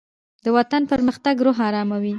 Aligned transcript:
دوطن 0.45 0.81
پرمختګ 0.91 1.35
روح 1.45 1.57
آراموي 1.67 2.09